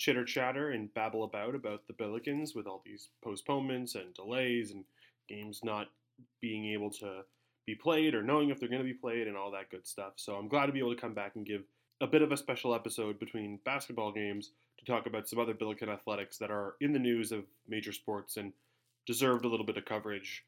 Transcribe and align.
chitter 0.00 0.24
chatter 0.24 0.70
and 0.70 0.92
babble 0.94 1.24
about 1.24 1.54
about 1.54 1.86
the 1.86 1.92
Billikens 1.92 2.56
with 2.56 2.66
all 2.66 2.82
these 2.86 3.10
postponements 3.22 3.96
and 3.96 4.14
delays 4.14 4.70
and 4.70 4.82
games 5.28 5.60
not 5.62 5.88
being 6.40 6.72
able 6.72 6.90
to 6.90 7.20
be 7.66 7.74
played 7.74 8.14
or 8.14 8.22
knowing 8.22 8.48
if 8.48 8.58
they're 8.58 8.70
going 8.70 8.80
to 8.80 8.84
be 8.84 8.94
played 8.94 9.28
and 9.28 9.36
all 9.36 9.50
that 9.50 9.68
good 9.70 9.86
stuff. 9.86 10.14
So 10.16 10.36
I'm 10.36 10.48
glad 10.48 10.66
to 10.66 10.72
be 10.72 10.78
able 10.78 10.94
to 10.94 11.00
come 11.00 11.12
back 11.12 11.36
and 11.36 11.44
give 11.44 11.64
a 12.00 12.06
bit 12.06 12.22
of 12.22 12.32
a 12.32 12.36
special 12.38 12.74
episode 12.74 13.20
between 13.20 13.60
basketball 13.66 14.10
games 14.10 14.52
to 14.78 14.86
talk 14.86 15.04
about 15.04 15.28
some 15.28 15.38
other 15.38 15.52
Billiken 15.52 15.90
athletics 15.90 16.38
that 16.38 16.50
are 16.50 16.76
in 16.80 16.94
the 16.94 16.98
news 16.98 17.30
of 17.30 17.44
major 17.68 17.92
sports 17.92 18.38
and 18.38 18.54
deserved 19.06 19.44
a 19.44 19.48
little 19.48 19.66
bit 19.66 19.76
of 19.76 19.84
coverage. 19.84 20.46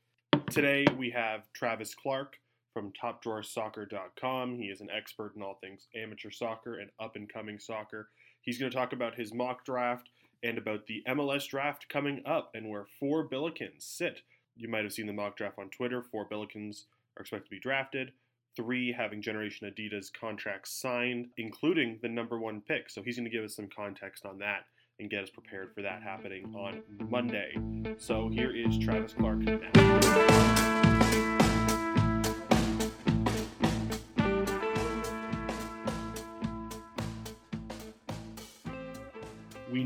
Today 0.48 0.86
we 0.96 1.10
have 1.10 1.52
Travis 1.52 1.94
Clark 1.94 2.38
from 2.72 2.90
TopDrawerSoccer.com. 2.92 4.56
He 4.56 4.68
is 4.68 4.80
an 4.80 4.88
expert 4.90 5.36
in 5.36 5.42
all 5.42 5.58
things 5.60 5.88
amateur 5.94 6.30
soccer 6.30 6.78
and 6.78 6.88
up 6.98 7.16
and 7.16 7.30
coming 7.30 7.58
soccer. 7.58 8.08
He's 8.42 8.58
going 8.58 8.70
to 8.70 8.76
talk 8.76 8.92
about 8.92 9.14
his 9.14 9.32
mock 9.32 9.64
draft 9.64 10.10
and 10.42 10.58
about 10.58 10.86
the 10.86 11.02
MLS 11.08 11.48
draft 11.48 11.88
coming 11.88 12.22
up 12.26 12.50
and 12.54 12.68
where 12.68 12.84
four 12.84 13.28
Billikens 13.28 13.82
sit. 13.82 14.20
You 14.56 14.68
might 14.68 14.84
have 14.84 14.92
seen 14.92 15.06
the 15.06 15.12
mock 15.12 15.36
draft 15.36 15.58
on 15.58 15.70
Twitter. 15.70 16.02
Four 16.02 16.28
Billikens 16.28 16.84
are 17.16 17.22
expected 17.22 17.46
to 17.46 17.50
be 17.50 17.60
drafted. 17.60 18.12
Three 18.54 18.92
having 18.92 19.22
Generation 19.22 19.70
Adidas 19.70 20.12
contracts 20.12 20.72
signed, 20.72 21.28
including 21.38 21.98
the 22.02 22.08
number 22.08 22.38
one 22.38 22.60
pick. 22.60 22.90
So 22.90 23.02
he's 23.02 23.16
going 23.16 23.24
to 23.24 23.30
give 23.30 23.44
us 23.44 23.56
some 23.56 23.68
context 23.74 24.26
on 24.26 24.38
that 24.38 24.66
and 25.00 25.08
get 25.08 25.22
us 25.22 25.30
prepared 25.30 25.72
for 25.74 25.80
that 25.82 26.02
happening 26.02 26.54
on 26.54 26.82
Monday. 27.08 27.56
So 27.96 28.28
here 28.28 28.54
is 28.54 28.78
Travis 28.78 29.14
Clark 29.14 29.38
now. 29.38 30.71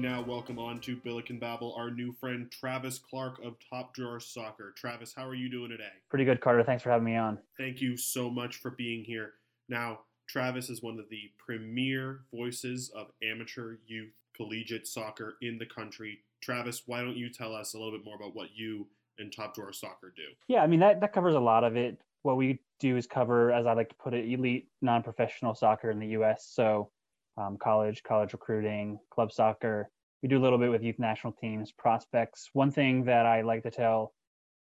Now 0.07 0.23
welcome 0.23 0.57
on 0.57 0.79
to 0.79 0.95
Billiken 0.95 1.37
Babble 1.37 1.75
our 1.77 1.91
new 1.91 2.13
friend 2.13 2.49
Travis 2.49 2.97
Clark 2.97 3.41
of 3.45 3.57
Top 3.69 3.93
Drawer 3.93 4.21
Soccer. 4.21 4.73
Travis, 4.77 5.13
how 5.13 5.27
are 5.27 5.35
you 5.35 5.51
doing 5.51 5.69
today? 5.69 5.91
Pretty 6.09 6.25
good, 6.25 6.41
Carter. 6.41 6.63
Thanks 6.63 6.85
for 6.85 6.91
having 6.91 7.05
me 7.07 7.17
on. 7.17 7.41
Thank 7.59 7.81
you 7.81 7.97
so 7.97 8.31
much 8.31 8.59
for 8.59 8.71
being 8.71 9.03
here. 9.03 9.33
Now, 9.69 10.03
Travis 10.29 10.71
is 10.71 10.81
one 10.81 11.01
of 11.01 11.09
the 11.11 11.33
premier 11.45 12.21
voices 12.33 12.93
of 12.95 13.09
amateur 13.21 13.79
youth 13.89 14.15
collegiate 14.37 14.87
soccer 14.87 15.39
in 15.43 15.59
the 15.59 15.67
country. 15.67 16.21
Travis, 16.41 16.85
why 16.87 17.01
don't 17.01 17.17
you 17.17 17.29
tell 17.29 17.53
us 17.53 17.75
a 17.75 17.77
little 17.77 17.91
bit 17.91 18.05
more 18.05 18.15
about 18.15 18.37
what 18.37 18.51
you 18.55 18.87
and 19.19 19.33
Top 19.35 19.57
Drawer 19.57 19.73
Soccer 19.73 20.15
do? 20.17 20.23
Yeah, 20.47 20.63
I 20.63 20.69
mean 20.69 20.79
that 20.79 21.01
that 21.01 21.13
covers 21.13 21.35
a 21.35 21.41
lot 21.41 21.65
of 21.65 21.75
it. 21.75 21.99
What 22.23 22.37
we 22.37 22.61
do 22.79 22.97
is 22.97 23.09
cover, 23.09 23.51
as 23.51 23.67
I 23.67 23.73
like 23.73 23.89
to 23.89 23.97
put 23.97 24.15
it, 24.15 24.33
elite 24.33 24.69
non-professional 24.83 25.57
soccer 25.57 25.91
in 25.91 25.99
the 25.99 26.09
U.S. 26.09 26.49
So 26.49 26.93
um, 27.37 27.57
college, 27.57 28.05
college 28.05 28.33
recruiting, 28.33 29.01
club 29.11 29.33
soccer. 29.33 29.91
We 30.27 30.31
do 30.31 30.39
a 30.39 30.43
little 30.43 30.59
bit 30.59 30.73
with 30.73 30.83
youth 30.83 30.99
national 30.99 31.35
teams, 31.35 31.71
prospects. 31.71 32.51
One 32.53 32.73
thing 32.73 33.05
that 33.05 33.27
I 33.27 33.43
like 33.43 33.63
to 33.63 33.71
tell 33.71 34.13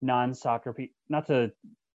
non-soccer 0.01 0.71
people, 0.71 0.95
not 1.09 1.27
to 1.27 1.51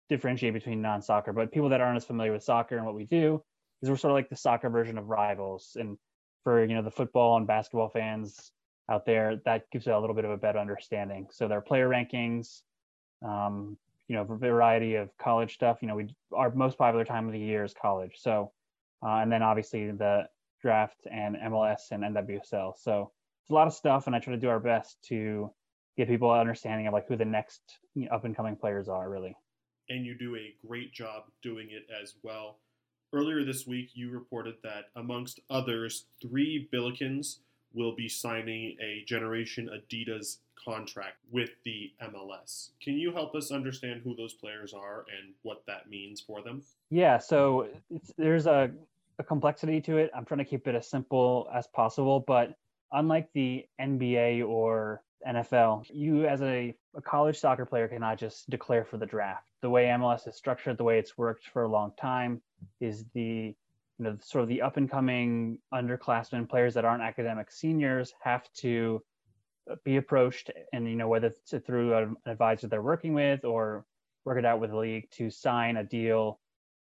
differentiate 0.08 0.54
between 0.54 0.82
non-soccer, 0.82 1.32
but 1.32 1.52
people 1.52 1.68
that 1.68 1.80
aren't 1.80 1.96
as 1.96 2.04
familiar 2.04 2.32
with 2.32 2.42
soccer 2.42 2.76
and 2.76 2.84
what 2.84 2.96
we 2.96 3.04
do, 3.04 3.40
is 3.80 3.88
we're 3.88 3.96
sort 3.96 4.10
of 4.10 4.16
like 4.16 4.28
the 4.28 4.34
soccer 4.34 4.70
version 4.70 4.98
of 4.98 5.06
rivals. 5.06 5.76
And 5.78 5.96
for 6.42 6.64
you 6.64 6.74
know 6.74 6.82
the 6.82 6.90
football 6.90 7.36
and 7.36 7.46
basketball 7.46 7.90
fans 7.90 8.50
out 8.90 9.06
there, 9.06 9.40
that 9.44 9.70
gives 9.70 9.86
you 9.86 9.94
a 9.94 10.00
little 10.00 10.16
bit 10.16 10.24
of 10.24 10.32
a 10.32 10.36
better 10.36 10.58
understanding. 10.58 11.28
So 11.30 11.46
there 11.46 11.58
are 11.58 11.62
player 11.62 11.88
rankings, 11.88 12.62
um, 13.24 13.76
you 14.08 14.16
know, 14.16 14.24
variety 14.24 14.96
of 14.96 15.16
college 15.16 15.54
stuff. 15.54 15.78
You 15.80 15.86
know, 15.86 15.94
we 15.94 16.12
our 16.32 16.52
most 16.52 16.76
popular 16.76 17.04
time 17.04 17.28
of 17.28 17.32
the 17.32 17.38
year 17.38 17.62
is 17.62 17.72
college. 17.72 18.14
So, 18.16 18.50
uh, 19.00 19.18
and 19.18 19.30
then 19.30 19.44
obviously 19.44 19.92
the 19.92 20.26
draft 20.60 21.06
and 21.08 21.36
MLS 21.36 21.92
and 21.92 22.02
NWSL. 22.02 22.72
So 22.76 23.12
it's 23.44 23.50
a 23.50 23.54
lot 23.54 23.66
of 23.66 23.74
stuff, 23.74 24.06
and 24.06 24.16
I 24.16 24.20
try 24.20 24.32
to 24.32 24.40
do 24.40 24.48
our 24.48 24.58
best 24.58 24.96
to 25.08 25.50
give 25.98 26.08
people 26.08 26.32
an 26.32 26.40
understanding 26.40 26.86
of 26.86 26.94
like 26.94 27.06
who 27.06 27.14
the 27.14 27.26
next 27.26 27.60
you 27.94 28.06
know, 28.06 28.12
up 28.12 28.24
and 28.24 28.34
coming 28.34 28.56
players 28.56 28.88
are, 28.88 29.10
really. 29.10 29.36
And 29.90 30.06
you 30.06 30.16
do 30.16 30.34
a 30.34 30.54
great 30.66 30.94
job 30.94 31.24
doing 31.42 31.68
it 31.70 31.86
as 32.02 32.14
well. 32.22 32.56
Earlier 33.12 33.44
this 33.44 33.66
week, 33.66 33.90
you 33.92 34.10
reported 34.10 34.54
that 34.62 34.86
amongst 34.96 35.40
others, 35.50 36.06
three 36.22 36.70
Billikens 36.72 37.40
will 37.74 37.94
be 37.94 38.08
signing 38.08 38.78
a 38.80 39.04
Generation 39.06 39.68
Adidas 39.68 40.38
contract 40.64 41.18
with 41.30 41.50
the 41.66 41.92
MLS. 42.02 42.70
Can 42.80 42.94
you 42.94 43.12
help 43.12 43.34
us 43.34 43.52
understand 43.52 44.00
who 44.02 44.16
those 44.16 44.32
players 44.32 44.72
are 44.72 45.04
and 45.18 45.34
what 45.42 45.64
that 45.66 45.90
means 45.90 46.18
for 46.18 46.40
them? 46.40 46.62
Yeah, 46.88 47.18
so 47.18 47.68
there's 48.16 48.46
a 48.46 48.70
a 49.18 49.22
complexity 49.22 49.80
to 49.82 49.98
it. 49.98 50.10
I'm 50.16 50.24
trying 50.24 50.38
to 50.38 50.44
keep 50.44 50.66
it 50.66 50.74
as 50.74 50.88
simple 50.88 51.48
as 51.54 51.66
possible, 51.68 52.24
but 52.26 52.56
unlike 52.92 53.28
the 53.34 53.64
NBA 53.80 54.46
or 54.46 55.02
NFL, 55.26 55.86
you 55.92 56.26
as 56.26 56.42
a, 56.42 56.74
a, 56.96 57.00
college 57.00 57.38
soccer 57.38 57.64
player 57.64 57.88
cannot 57.88 58.18
just 58.18 58.48
declare 58.50 58.84
for 58.84 58.98
the 58.98 59.06
draft. 59.06 59.44
The 59.62 59.70
way 59.70 59.86
MLS 59.86 60.28
is 60.28 60.36
structured, 60.36 60.76
the 60.76 60.84
way 60.84 60.98
it's 60.98 61.16
worked 61.16 61.46
for 61.48 61.62
a 61.62 61.68
long 61.68 61.92
time, 61.98 62.42
is 62.80 63.04
the 63.14 63.54
you 63.98 64.04
know 64.04 64.16
sort 64.20 64.42
of 64.42 64.48
the 64.48 64.60
up 64.60 64.76
and 64.76 64.90
coming 64.90 65.58
underclassmen 65.72 66.48
players 66.48 66.74
that 66.74 66.84
aren't 66.84 67.02
academic 67.02 67.50
seniors 67.50 68.12
have 68.22 68.50
to 68.54 69.02
be 69.84 69.96
approached 69.96 70.50
and 70.72 70.88
you 70.88 70.96
know 70.96 71.08
whether 71.08 71.28
it's 71.28 71.54
through 71.64 71.94
an 71.94 72.16
advisor 72.26 72.66
they're 72.66 72.82
working 72.82 73.14
with 73.14 73.44
or 73.44 73.84
work 74.24 74.38
it 74.38 74.44
out 74.44 74.60
with 74.60 74.70
the 74.70 74.76
league 74.76 75.08
to 75.10 75.30
sign 75.30 75.76
a 75.76 75.84
deal 75.84 76.40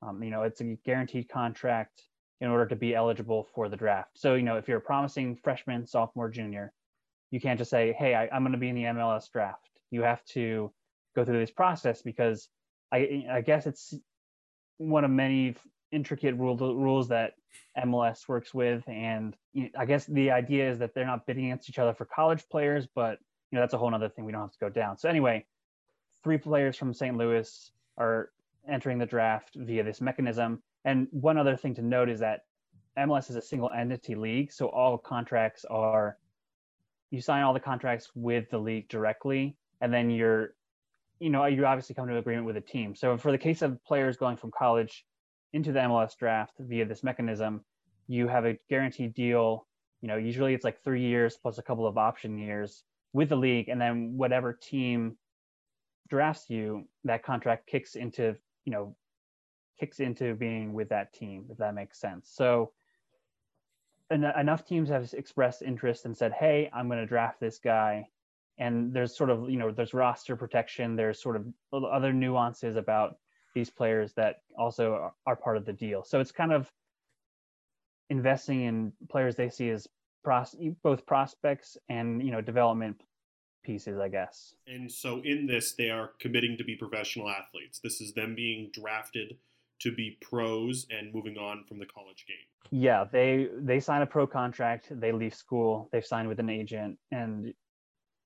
um, 0.02 0.24
you 0.24 0.30
know 0.30 0.44
it's 0.44 0.62
a 0.62 0.78
guaranteed 0.86 1.28
contract 1.28 2.04
in 2.42 2.50
order 2.50 2.66
to 2.66 2.76
be 2.76 2.96
eligible 2.96 3.48
for 3.54 3.70
the 3.70 3.78
draft. 3.78 4.10
So, 4.16 4.34
you 4.34 4.44
know, 4.44 4.58
if 4.58 4.68
you're 4.68 4.80
a 4.80 4.82
promising 4.82 5.36
freshman, 5.36 5.86
sophomore, 5.86 6.30
junior, 6.30 6.74
you 7.30 7.40
can't 7.40 7.58
just 7.58 7.70
say, 7.70 7.94
hey, 7.94 8.16
I, 8.16 8.36
am 8.36 8.44
going 8.44 8.52
to 8.52 8.58
be 8.58 8.68
in 8.68 8.76
the 8.76 8.84
MLS 8.84 9.32
draft. 9.32 9.70
You 9.92 10.02
have 10.02 10.26
to 10.26 10.72
go 11.16 11.24
through 11.24 11.40
this 11.40 11.52
process 11.52 12.02
because 12.02 12.50
I, 12.92 13.26
I 13.32 13.42
guess 13.42 13.68
it's 13.68 13.94
one 14.78 15.06
of 15.06 15.12
many 15.12 15.56
intricate 15.92 16.36
rule, 16.36 16.58
rules 16.58 17.10
that 17.10 17.34
MLS 17.78 18.28
works 18.28 18.54
with. 18.54 18.84
And 18.88 19.36
you 19.54 19.64
know, 19.64 19.70
I 19.78 19.86
guess 19.86 20.06
the 20.06 20.32
idea 20.32 20.70
is 20.70 20.80
that 20.80 20.94
they're 20.96 21.06
not 21.06 21.28
bidding 21.28 21.46
against 21.46 21.70
each 21.70 21.80
other 21.80 21.94
for 21.94 22.06
college 22.06 22.44
players, 22.50 22.88
but 22.94 23.20
you 23.52 23.58
know, 23.58 23.62
that's 23.62 23.74
a 23.74 23.78
whole 23.78 23.94
other 23.94 24.10
thing 24.10 24.26
we 24.26 24.32
don't 24.32 24.42
have 24.42 24.52
to 24.52 24.60
go 24.60 24.70
down. 24.70 24.98
So 24.98 25.10
anyway, 25.10 25.46
three 26.24 26.38
players 26.38 26.76
from 26.76 26.94
St. 26.94 27.16
Louis 27.16 27.72
are 27.98 28.30
entering 28.68 28.98
the 28.98 29.06
draft 29.06 29.52
via 29.56 29.84
this 29.84 30.02
mechanism. 30.02 30.64
And 30.86 31.08
one 31.12 31.38
other 31.38 31.56
thing 31.56 31.76
to 31.76 31.82
note 31.82 32.10
is 32.10 32.20
that 32.20 32.42
MLS 32.98 33.30
is 33.30 33.36
a 33.36 33.42
single 33.42 33.70
entity 33.72 34.16
league, 34.16 34.52
so 34.52 34.68
all 34.68 34.98
contracts 34.98 35.66
are 35.66 36.18
you 37.12 37.22
sign 37.22 37.44
all 37.44 37.54
the 37.54 37.60
contracts 37.60 38.10
with 38.16 38.50
the 38.50 38.58
league 38.58 38.88
directly, 38.88 39.56
and 39.82 39.94
then 39.94 40.10
you're, 40.10 40.56
you 41.20 41.30
know, 41.30 41.46
you 41.46 41.66
obviously 41.66 41.94
come 41.94 42.08
to 42.08 42.14
an 42.14 42.20
agreement 42.20 42.46
with 42.46 42.58
a 42.58 42.62
team. 42.62 42.96
So 42.96 43.18
for 43.18 43.32
the 43.32 43.38
case 43.38 43.62
of 43.62 43.84
players 43.84 44.18
going 44.18 44.38
from 44.38 44.52
college 44.58 45.06
into 45.54 45.74
the 45.74 45.80
MLS 45.80 46.16
draft 46.18 46.54
via 46.58 46.86
this 46.86 47.04
mechanism, 47.04 47.64
you 48.08 48.28
have 48.30 48.46
a 48.46 48.58
guaranteed 48.70 49.14
deal. 49.14 49.68
You 50.02 50.08
know, 50.08 50.16
usually 50.16 50.54
it's 50.54 50.64
like 50.64 50.82
three 50.84 51.02
years 51.02 51.38
plus 51.40 51.58
a 51.58 51.62
couple 51.62 51.86
of 51.86 51.98
option 51.98 52.38
years 52.38 52.84
with 53.14 53.30
the 53.30 53.36
league, 53.36 53.68
and 53.68 53.80
then 53.80 54.14
whatever 54.16 54.54
team 54.54 55.18
drafts 56.10 56.50
you, 56.50 56.88
that 57.04 57.24
contract 57.24 57.68
kicks 57.68 57.96
into, 57.96 58.36
you 58.64 58.72
know, 58.72 58.96
kicks 59.82 60.00
into 60.00 60.36
being 60.36 60.74
with 60.74 60.90
that 60.90 61.12
team, 61.12 61.46
if 61.50 61.58
that 61.58 61.74
makes 61.74 62.00
sense. 62.00 62.30
So 62.32 62.72
en- 64.12 64.24
enough 64.24 64.64
teams 64.64 64.90
have 64.90 65.12
expressed 65.14 65.64
interest 65.64 66.06
and 66.06 66.16
said, 66.16 66.32
"Hey, 66.34 66.70
I'm 66.72 66.88
going 66.88 67.00
to 67.00 67.06
draft 67.08 67.40
this 67.40 67.58
guy." 67.58 68.08
And 68.60 68.94
there's 68.94 69.16
sort 69.16 69.32
of, 69.32 69.50
you 69.50 69.58
know, 69.58 69.72
there's 69.72 69.96
roster 69.96 70.36
protection. 70.36 70.96
There's 70.96 71.20
sort 71.20 71.36
of 71.36 71.48
other 71.74 72.14
nuances 72.14 72.76
about 72.76 73.18
these 73.56 73.72
players 73.72 74.14
that 74.14 74.44
also 74.56 74.94
are, 74.94 75.14
are 75.26 75.36
part 75.36 75.58
of 75.58 75.66
the 75.66 75.74
deal. 75.74 76.04
So 76.04 76.20
it's 76.20 76.32
kind 76.32 76.54
of 76.54 76.72
investing 78.12 78.62
in 78.62 78.94
players 79.10 79.36
they 79.36 79.50
see 79.50 79.70
as 79.72 79.88
pros- 80.24 80.56
both 80.84 81.08
prospects 81.08 81.76
and 81.90 82.24
you 82.24 82.32
know 82.32 82.42
development 82.42 83.02
pieces, 83.64 84.00
I 84.00 84.10
guess. 84.10 84.54
And 84.68 84.92
so 84.92 85.22
in 85.24 85.48
this, 85.48 85.74
they 85.74 85.90
are 85.90 86.12
committing 86.20 86.56
to 86.58 86.64
be 86.64 86.76
professional 86.76 87.30
athletes. 87.30 87.80
This 87.80 88.00
is 88.00 88.14
them 88.14 88.36
being 88.36 88.70
drafted 88.74 89.38
to 89.82 89.94
be 89.94 90.18
pros 90.22 90.86
and 90.90 91.14
moving 91.14 91.38
on 91.38 91.64
from 91.68 91.80
the 91.80 91.86
college 91.86 92.26
game. 92.28 92.38
Yeah, 92.72 93.06
they 93.12 93.50
they 93.58 93.80
sign 93.80 94.02
a 94.02 94.06
pro 94.06 94.28
contract, 94.28 94.88
they 94.92 95.12
leave 95.12 95.34
school, 95.34 95.90
they've 95.92 96.06
signed 96.06 96.28
with 96.28 96.40
an 96.40 96.50
agent 96.50 96.98
and 97.12 97.54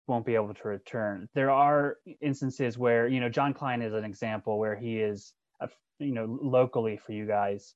won't 0.07 0.25
be 0.25 0.35
able 0.35 0.53
to 0.53 0.67
return. 0.67 1.27
There 1.33 1.49
are 1.49 1.97
instances 2.21 2.77
where, 2.77 3.07
you 3.07 3.19
know, 3.19 3.29
John 3.29 3.53
Klein 3.53 3.81
is 3.81 3.93
an 3.93 4.03
example 4.03 4.59
where 4.59 4.75
he 4.75 4.99
is 4.99 5.33
a, 5.61 5.69
you 5.99 6.13
know, 6.13 6.37
locally 6.41 6.97
for 6.97 7.11
you 7.13 7.25
guys. 7.25 7.73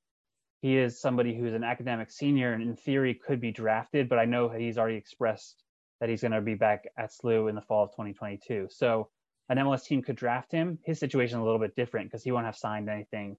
He 0.62 0.78
is 0.78 1.02
somebody 1.02 1.36
who's 1.36 1.54
an 1.54 1.64
academic 1.64 2.12
senior 2.12 2.54
and 2.54 2.62
in 2.62 2.76
theory 2.76 3.16
could 3.16 3.40
be 3.40 3.52
drafted, 3.52 4.10
but 4.10 4.20
I 4.20 4.26
know 4.26 4.50
he's 4.50 4.78
already 4.78 4.98
expressed 4.98 5.64
that 6.00 6.10
he's 6.10 6.22
going 6.22 6.34
to 6.34 6.42
be 6.42 6.56
back 6.56 6.86
at 6.98 7.12
SLU 7.12 7.50
in 7.50 7.56
the 7.56 7.62
fall 7.62 7.86
of 7.86 7.92
2022. 7.92 8.68
So 8.70 9.10
an 9.48 9.58
MLS 9.58 9.86
team 9.86 10.02
could 10.02 10.16
draft 10.16 10.52
him. 10.52 10.78
His 10.86 11.00
situation 11.00 11.40
is 11.40 11.42
a 11.42 11.46
little 11.46 11.60
bit 11.60 11.76
different 11.76 12.12
because 12.12 12.24
he 12.24 12.32
won't 12.32 12.46
have 12.46 12.58
signed 12.58 12.90
anything 12.90 13.38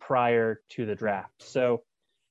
prior 0.00 0.60
to 0.70 0.86
the 0.86 0.94
draft. 0.94 1.42
So 1.42 1.82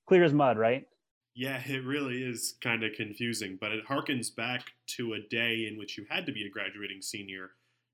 clear 0.07 0.23
as 0.23 0.33
mud, 0.33 0.57
right? 0.57 0.87
Yeah, 1.35 1.61
it 1.63 1.85
really 1.85 2.23
is 2.23 2.55
kind 2.61 2.83
of 2.83 2.93
confusing, 2.93 3.57
but 3.61 3.71
it 3.71 3.85
harkens 3.87 4.35
back 4.35 4.71
to 4.87 5.13
a 5.13 5.19
day 5.19 5.67
in 5.69 5.77
which 5.77 5.97
you 5.97 6.05
had 6.09 6.25
to 6.25 6.31
be 6.31 6.45
a 6.45 6.49
graduating 6.49 7.01
senior 7.01 7.51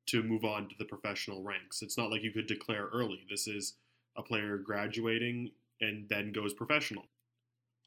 to 0.08 0.24
move 0.24 0.46
on 0.46 0.70
to 0.70 0.76
the 0.78 0.86
professional 0.86 1.44
ranks. 1.44 1.82
It's 1.82 1.98
not 1.98 2.10
like 2.10 2.24
you 2.24 2.32
could 2.32 2.48
declare 2.48 2.88
early. 2.94 3.26
This 3.30 3.48
is 3.48 3.74
a 4.16 4.24
player 4.24 4.58
graduating 4.58 5.52
and 5.82 6.08
then 6.08 6.32
goes 6.32 6.54
professional. 6.54 7.04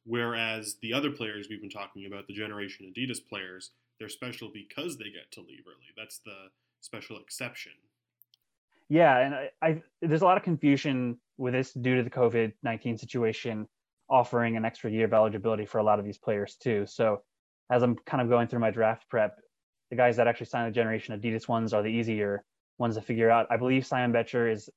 Whereas 0.05 0.77
the 0.83 0.93
other 0.93 1.11
players 1.11 1.49
we've 1.49 1.61
been 1.61 1.71
talking 1.71 2.07
about, 2.07 2.27
the 2.27 2.35
Generation 2.35 2.93
Adidas 2.93 3.27
players, 3.27 3.71
they're 3.99 4.09
special 4.09 4.51
because 4.53 4.99
they 4.99 5.05
get 5.05 5.31
to 5.33 5.41
leave 5.41 5.65
early. 5.67 5.89
That's 5.97 6.19
the 6.19 6.51
special 6.81 7.19
exception. 7.19 7.73
Yeah, 8.89 9.19
and 9.19 9.35
I, 9.35 9.51
I 9.63 9.83
there's 10.01 10.23
a 10.23 10.25
lot 10.25 10.37
of 10.37 10.45
confusion 10.45 11.19
with 11.39 11.53
this 11.53 11.73
due 11.73 11.97
to 11.97 12.03
the 12.03 12.11
COVID 12.11 12.53
nineteen 12.63 12.99
situation 12.99 13.67
offering 14.09 14.57
an 14.57 14.65
extra 14.65 14.91
year 14.91 15.07
of 15.07 15.13
eligibility 15.13 15.67
for 15.67 15.79
a 15.79 15.83
lot 15.83 15.99
of 15.99 16.05
these 16.05 16.19
players 16.19 16.57
too. 16.57 16.87
So 16.87 17.23
as 17.71 17.83
I'm 17.83 17.97
kind 18.07 18.23
of 18.23 18.29
going 18.29 18.47
through 18.47 18.61
my 18.61 18.71
draft 18.71 19.09
prep, 19.11 19.37
the 19.91 19.97
guys 19.97 20.17
that 20.17 20.29
actually 20.29 20.47
signed 20.47 20.69
the 20.69 20.75
generation 20.75 21.19
Adidas 21.19 21.49
ones 21.49 21.73
are 21.73 21.83
the 21.83 21.89
easier 21.89 22.45
ones 22.79 22.95
to 22.95 23.03
figure 23.03 23.31
out. 23.31 23.47
I 23.51 23.57
believe 23.57 23.85
Simon 23.85 24.13
Becher 24.13 24.49
is 24.49 24.71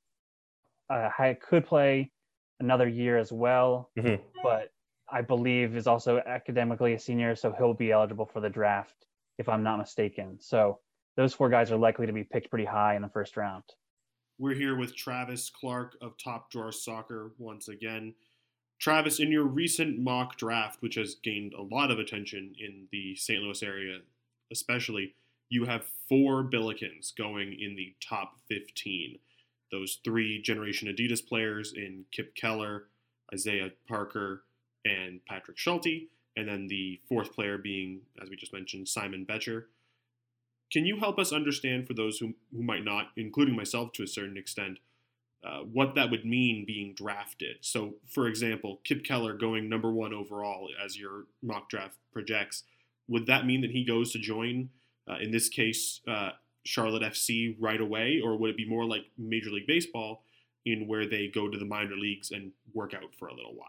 uh, 0.88 1.08
could 1.40 1.64
play 1.64 2.10
another 2.58 2.88
year 2.88 3.16
as 3.16 3.30
well, 3.32 3.90
mm-hmm. 3.96 4.22
but 4.42 4.70
I 5.10 5.22
believe 5.22 5.76
is 5.76 5.86
also 5.86 6.18
academically 6.18 6.94
a 6.94 6.98
senior, 6.98 7.36
so 7.36 7.52
he'll 7.56 7.74
be 7.74 7.92
eligible 7.92 8.26
for 8.26 8.40
the 8.40 8.50
draft 8.50 9.06
if 9.38 9.48
I'm 9.48 9.62
not 9.62 9.78
mistaken. 9.78 10.38
So 10.40 10.80
those 11.16 11.34
four 11.34 11.48
guys 11.48 11.70
are 11.72 11.76
likely 11.76 12.06
to 12.06 12.12
be 12.12 12.24
picked 12.24 12.50
pretty 12.50 12.64
high 12.64 12.96
in 12.96 13.02
the 13.02 13.08
first 13.08 13.36
round. 13.36 13.64
We're 14.40 14.54
here 14.54 14.74
with 14.74 14.96
Travis 14.96 15.50
Clark 15.50 15.98
of 16.00 16.16
Top 16.16 16.50
Drawer 16.50 16.72
Soccer 16.72 17.32
once 17.36 17.68
again. 17.68 18.14
Travis, 18.78 19.20
in 19.20 19.30
your 19.30 19.44
recent 19.44 19.98
mock 19.98 20.38
draft, 20.38 20.80
which 20.80 20.94
has 20.94 21.14
gained 21.16 21.52
a 21.52 21.60
lot 21.60 21.90
of 21.90 21.98
attention 21.98 22.54
in 22.58 22.88
the 22.90 23.14
St. 23.16 23.42
Louis 23.42 23.62
area, 23.62 23.98
especially, 24.50 25.12
you 25.50 25.66
have 25.66 25.84
four 26.08 26.42
Billikens 26.42 27.14
going 27.14 27.52
in 27.52 27.76
the 27.76 27.94
top 28.00 28.38
15. 28.48 29.18
Those 29.70 29.98
three 30.02 30.40
Generation 30.40 30.88
Adidas 30.88 31.20
players 31.22 31.74
in 31.74 32.06
Kipp 32.10 32.34
Keller, 32.34 32.84
Isaiah 33.34 33.72
Parker, 33.86 34.44
and 34.86 35.20
Patrick 35.26 35.58
Schulte, 35.58 36.08
and 36.38 36.48
then 36.48 36.66
the 36.66 36.98
fourth 37.10 37.34
player 37.34 37.58
being, 37.58 38.00
as 38.22 38.30
we 38.30 38.36
just 38.36 38.54
mentioned, 38.54 38.88
Simon 38.88 39.24
Becher. 39.24 39.66
Can 40.70 40.86
you 40.86 40.98
help 40.98 41.18
us 41.18 41.32
understand, 41.32 41.86
for 41.86 41.94
those 41.94 42.18
who, 42.18 42.34
who 42.52 42.62
might 42.62 42.84
not, 42.84 43.08
including 43.16 43.56
myself 43.56 43.92
to 43.94 44.02
a 44.02 44.06
certain 44.06 44.36
extent, 44.36 44.78
uh, 45.42 45.60
what 45.60 45.94
that 45.94 46.10
would 46.10 46.24
mean 46.24 46.64
being 46.66 46.94
drafted. 46.94 47.56
So, 47.62 47.94
for 48.06 48.26
example, 48.26 48.80
Kipp 48.84 49.04
Keller 49.04 49.32
going 49.32 49.68
number 49.68 49.90
one 49.90 50.12
overall 50.12 50.68
as 50.84 50.98
your 50.98 51.24
mock 51.42 51.70
draft 51.70 51.96
projects, 52.12 52.64
would 53.08 53.26
that 53.26 53.46
mean 53.46 53.62
that 53.62 53.70
he 53.70 53.82
goes 53.82 54.12
to 54.12 54.18
join, 54.18 54.68
uh, 55.10 55.16
in 55.20 55.30
this 55.30 55.48
case, 55.48 56.00
uh, 56.06 56.32
Charlotte 56.64 57.02
FC 57.02 57.56
right 57.58 57.80
away, 57.80 58.20
or 58.22 58.36
would 58.36 58.50
it 58.50 58.56
be 58.56 58.68
more 58.68 58.84
like 58.84 59.06
Major 59.16 59.50
League 59.50 59.66
Baseball, 59.66 60.24
in 60.66 60.86
where 60.86 61.08
they 61.08 61.26
go 61.26 61.48
to 61.48 61.58
the 61.58 61.64
minor 61.64 61.96
leagues 61.96 62.30
and 62.30 62.52
work 62.74 62.92
out 62.92 63.14
for 63.18 63.28
a 63.28 63.34
little 63.34 63.54
while? 63.54 63.68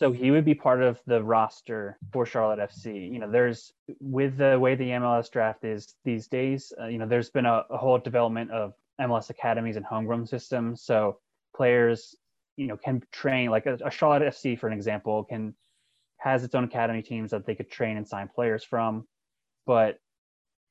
So 0.00 0.12
he 0.12 0.30
would 0.30 0.46
be 0.46 0.54
part 0.54 0.80
of 0.82 0.98
the 1.06 1.22
roster 1.22 1.98
for 2.10 2.24
Charlotte 2.24 2.58
FC. 2.58 3.12
You 3.12 3.18
know, 3.18 3.30
there's 3.30 3.74
with 4.00 4.38
the 4.38 4.58
way 4.58 4.74
the 4.74 4.88
MLS 4.92 5.30
draft 5.30 5.62
is 5.62 5.94
these 6.06 6.26
days. 6.26 6.72
Uh, 6.80 6.86
you 6.86 6.96
know, 6.96 7.06
there's 7.06 7.28
been 7.28 7.44
a, 7.44 7.66
a 7.68 7.76
whole 7.76 7.98
development 7.98 8.50
of 8.50 8.72
MLS 8.98 9.28
academies 9.28 9.76
and 9.76 9.84
homegrown 9.84 10.26
systems. 10.26 10.80
So 10.80 11.18
players, 11.54 12.16
you 12.56 12.66
know, 12.66 12.78
can 12.78 13.02
train 13.12 13.50
like 13.50 13.66
a, 13.66 13.76
a 13.84 13.90
Charlotte 13.90 14.22
FC, 14.22 14.58
for 14.58 14.68
an 14.68 14.72
example, 14.72 15.22
can 15.24 15.54
has 16.16 16.44
its 16.44 16.54
own 16.54 16.64
academy 16.64 17.02
teams 17.02 17.30
that 17.32 17.44
they 17.44 17.54
could 17.54 17.70
train 17.70 17.98
and 17.98 18.08
sign 18.08 18.30
players 18.34 18.64
from. 18.64 19.06
But 19.66 19.98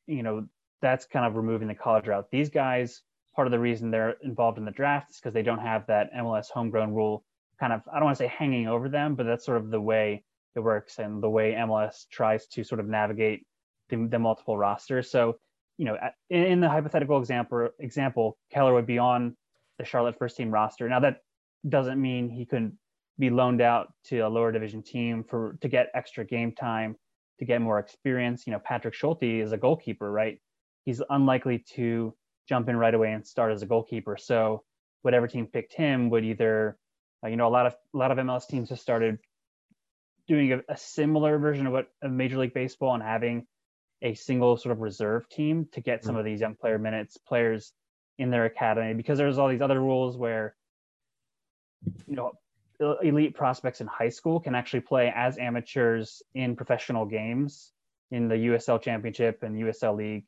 you 0.08 0.24
know, 0.24 0.48
that's 0.82 1.06
kind 1.06 1.28
of 1.28 1.36
removing 1.36 1.68
the 1.68 1.76
college 1.76 2.08
route. 2.08 2.32
These 2.32 2.50
guys, 2.50 3.04
part 3.36 3.46
of 3.46 3.52
the 3.52 3.60
reason 3.60 3.92
they're 3.92 4.16
involved 4.24 4.58
in 4.58 4.66
the 4.66 4.72
draft 4.72 5.12
is 5.12 5.18
because 5.18 5.36
they 5.36 5.44
don't 5.44 5.60
have 5.60 5.86
that 5.86 6.12
MLS 6.16 6.50
homegrown 6.50 6.96
rule 6.96 7.24
kind 7.60 7.74
of 7.74 7.82
I 7.92 7.96
don't 7.96 8.06
want 8.06 8.18
to 8.18 8.24
say 8.24 8.28
hanging 8.28 8.68
over 8.68 8.90
them, 8.90 9.16
but 9.16 9.26
that's 9.26 9.46
sort 9.46 9.58
of 9.58 9.70
the 9.70 9.82
way 9.82 10.24
it 10.56 10.60
works 10.60 11.00
and 11.00 11.22
the 11.22 11.30
way 11.30 11.54
MLS 11.54 12.08
tries 12.10 12.48
to 12.48 12.64
sort 12.64 12.80
of 12.80 12.88
navigate 12.88 13.46
the, 13.90 14.08
the 14.10 14.20
multiple 14.20 14.58
rosters. 14.58 15.10
So 15.12 15.38
you 15.78 15.86
know, 15.86 15.98
in 16.30 16.60
the 16.60 16.68
hypothetical 16.68 17.20
example, 17.20 17.70
example, 17.80 18.38
Keller 18.52 18.74
would 18.74 18.86
be 18.86 18.98
on 18.98 19.38
the 19.78 19.86
Charlotte 19.86 20.18
first 20.20 20.36
team 20.36 20.52
roster. 20.52 20.90
Now 20.90 21.00
that 21.00 21.22
doesn't 21.68 22.02
mean 22.02 22.30
he 22.30 22.46
couldn't 22.46 22.78
be 23.18 23.30
loaned 23.30 23.62
out 23.62 23.94
to 24.06 24.20
a 24.20 24.28
lower 24.28 24.52
division 24.52 24.84
team 24.84 25.24
for 25.24 25.58
to 25.62 25.68
get 25.68 25.90
extra 25.94 26.26
game 26.26 26.52
time, 26.54 26.96
to 27.40 27.46
get 27.46 27.62
more 27.62 27.80
experience. 27.80 28.46
You 28.46 28.54
know, 28.54 28.60
Patrick 28.60 28.94
Schulte 28.94 29.24
is 29.24 29.54
a 29.54 29.58
goalkeeper, 29.58 30.12
right? 30.12 30.40
He's 30.86 31.02
unlikely 31.10 31.64
to 31.76 32.14
jump 32.48 32.68
in 32.68 32.76
right 32.76 32.94
away 32.94 33.14
and 33.14 33.26
start 33.26 33.54
as 33.54 33.62
a 33.62 33.66
goalkeeper. 33.66 34.18
So 34.18 34.64
whatever 35.02 35.28
team 35.28 35.48
picked 35.48 35.74
him 35.74 36.10
would 36.10 36.26
either, 36.26 36.78
uh, 37.24 37.28
you 37.28 37.36
know, 37.36 37.48
a 37.48 37.50
lot 37.50 37.66
of 37.66 37.76
a 37.94 37.98
lot 37.98 38.12
of 38.12 38.18
MLS 38.18 38.48
teams 38.48 38.70
have 38.70 38.80
started 38.80 39.20
doing 40.28 40.54
a, 40.54 40.62
a 40.70 40.78
similar 40.78 41.38
version 41.38 41.68
of 41.68 41.74
what 41.74 41.88
of 42.02 42.12
Major 42.12 42.38
League 42.38 42.54
Baseball 42.54 42.94
and 42.94 43.04
having 43.04 43.46
a 44.02 44.14
single 44.14 44.58
sort 44.58 44.72
of 44.72 44.80
reserve 44.80 45.28
team 45.30 45.68
to 45.74 45.82
get 45.82 46.04
some 46.04 46.12
mm-hmm. 46.12 46.20
of 46.20 46.26
these 46.26 46.40
young 46.40 46.56
player 46.56 46.80
minutes, 46.80 47.18
players 47.18 47.74
in 48.18 48.30
their 48.30 48.46
academy, 48.46 48.94
because 48.94 49.18
there's 49.18 49.38
all 49.38 49.50
these 49.50 49.62
other 49.62 49.80
rules 49.80 50.18
where, 50.18 50.56
you 52.08 52.16
know, 52.16 52.34
elite 53.02 53.36
prospects 53.36 53.82
in 53.82 53.88
high 53.88 54.10
school 54.10 54.40
can 54.40 54.56
actually 54.56 54.80
play 54.80 55.12
as 55.14 55.38
amateurs 55.38 56.22
in 56.34 56.56
professional 56.56 57.06
games 57.06 57.74
in 58.12 58.28
the 58.28 58.36
USL 58.36 58.82
Championship 58.82 59.44
and 59.44 59.56
USL 59.56 59.98
League 59.98 60.26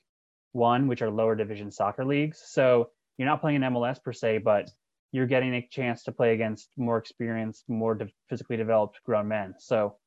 One, 0.52 0.88
which 0.88 1.02
are 1.02 1.10
lower 1.10 1.36
division 1.36 1.72
soccer 1.72 2.04
leagues. 2.04 2.42
So 2.46 2.90
you're 3.18 3.28
not 3.28 3.40
playing 3.42 3.58
in 3.58 3.74
MLS 3.74 4.04
per 4.04 4.12
se, 4.12 4.40
but 4.40 4.70
you're 5.12 5.28
getting 5.28 5.54
a 5.56 5.68
chance 5.70 6.04
to 6.04 6.12
play 6.12 6.34
against 6.34 6.70
more 6.78 6.98
experienced, 6.98 7.66
more 7.68 7.96
de- 7.96 8.12
physically 8.30 8.58
developed 8.58 9.00
grown 9.06 9.28
men. 9.28 9.56
So 9.60 9.98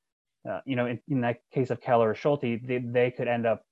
uh, 0.48 0.60
you 0.66 0.76
know, 0.76 0.86
in, 0.86 1.00
in, 1.08 1.20
that 1.22 1.38
case 1.52 1.70
of 1.70 1.80
Keller 1.80 2.10
or 2.10 2.14
Schulte, 2.14 2.66
they, 2.66 2.78
they 2.78 3.10
could 3.10 3.28
end 3.28 3.46
up 3.46 3.62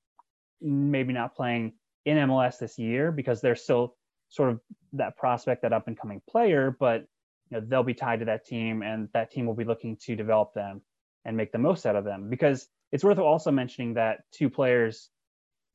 maybe 0.61 1.13
not 1.13 1.37
playing 1.37 1.75
in 2.05 2.17
MLS 2.17 2.59
this 2.59 2.79
year 2.79 3.13
because 3.13 3.41
they're 3.41 3.57
still 3.57 3.97
sort 4.31 4.51
of 4.51 4.61
that 4.95 5.17
prospect, 5.17 5.63
that 5.63 5.73
up 5.73 5.87
and 5.87 5.99
coming 5.99 6.23
player, 6.29 6.75
but 6.79 7.05
you 7.51 7.61
know, 7.61 7.67
they'll 7.67 7.83
be 7.83 7.95
tied 7.95 8.21
to 8.21 8.25
that 8.25 8.47
team 8.47 8.83
and 8.83 9.09
that 9.13 9.31
team 9.31 9.45
will 9.45 9.55
be 9.55 9.65
looking 9.65 9.97
to 9.99 10.17
develop 10.17 10.55
them 10.55 10.81
and 11.25 11.37
make 11.37 11.53
the 11.53 11.59
most 11.59 11.85
out 11.85 11.97
of 11.97 12.05
them. 12.05 12.31
Because 12.31 12.67
it's 12.91 13.05
worth 13.05 13.19
also 13.19 13.51
mentioning 13.51 13.95
that 13.95 14.21
two 14.33 14.49
players 14.49 15.11